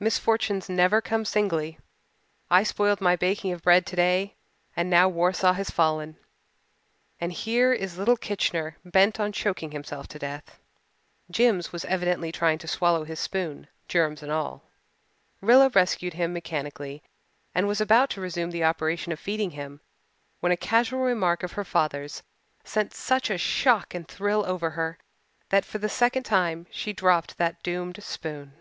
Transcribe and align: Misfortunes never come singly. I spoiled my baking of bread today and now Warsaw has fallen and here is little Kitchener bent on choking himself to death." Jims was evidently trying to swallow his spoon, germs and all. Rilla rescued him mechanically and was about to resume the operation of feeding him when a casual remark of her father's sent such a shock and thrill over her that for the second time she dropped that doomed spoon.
Misfortunes 0.00 0.68
never 0.68 1.00
come 1.00 1.24
singly. 1.24 1.78
I 2.50 2.64
spoiled 2.64 3.00
my 3.00 3.14
baking 3.14 3.52
of 3.52 3.62
bread 3.62 3.86
today 3.86 4.34
and 4.74 4.90
now 4.90 5.08
Warsaw 5.08 5.52
has 5.52 5.70
fallen 5.70 6.16
and 7.20 7.32
here 7.32 7.72
is 7.72 7.96
little 7.96 8.16
Kitchener 8.16 8.76
bent 8.84 9.20
on 9.20 9.30
choking 9.30 9.70
himself 9.70 10.08
to 10.08 10.18
death." 10.18 10.58
Jims 11.30 11.70
was 11.72 11.84
evidently 11.84 12.32
trying 12.32 12.58
to 12.58 12.66
swallow 12.66 13.04
his 13.04 13.20
spoon, 13.20 13.68
germs 13.86 14.20
and 14.20 14.32
all. 14.32 14.64
Rilla 15.40 15.68
rescued 15.68 16.14
him 16.14 16.32
mechanically 16.32 17.00
and 17.54 17.68
was 17.68 17.80
about 17.80 18.10
to 18.10 18.20
resume 18.20 18.50
the 18.50 18.64
operation 18.64 19.12
of 19.12 19.20
feeding 19.20 19.52
him 19.52 19.80
when 20.40 20.50
a 20.50 20.56
casual 20.56 21.02
remark 21.02 21.44
of 21.44 21.52
her 21.52 21.62
father's 21.64 22.24
sent 22.64 22.92
such 22.94 23.30
a 23.30 23.38
shock 23.38 23.94
and 23.94 24.08
thrill 24.08 24.44
over 24.44 24.70
her 24.70 24.98
that 25.50 25.64
for 25.64 25.78
the 25.78 25.88
second 25.88 26.24
time 26.24 26.66
she 26.72 26.92
dropped 26.92 27.38
that 27.38 27.62
doomed 27.62 28.02
spoon. 28.02 28.54